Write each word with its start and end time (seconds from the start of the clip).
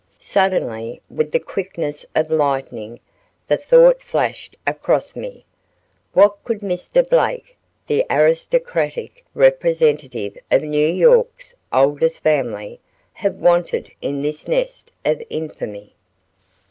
Suddenly 0.17 0.99
with 1.11 1.31
the 1.31 1.37
quickness 1.39 2.07
of 2.15 2.31
lightning 2.31 2.99
the 3.47 3.55
thought 3.55 4.01
flashed 4.01 4.57
across 4.65 5.15
me, 5.15 5.45
what 6.13 6.43
could 6.43 6.61
Mr. 6.61 7.07
Blake, 7.07 7.55
the 7.85 8.03
aristocratic 8.09 9.23
representative 9.35 10.39
of 10.49 10.63
New 10.63 10.87
York's 10.87 11.53
oldest 11.71 12.23
family, 12.23 12.79
have 13.13 13.35
wanted 13.35 13.91
in 14.01 14.21
this 14.21 14.47
nest 14.47 14.91
of 15.05 15.21
infamy? 15.29 15.93